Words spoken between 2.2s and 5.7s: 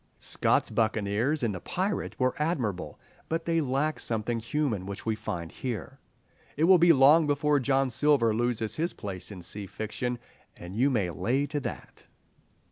admirable, but they lack something human which we find